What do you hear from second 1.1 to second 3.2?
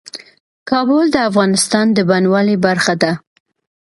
د افغانستان د بڼوالۍ برخه ده.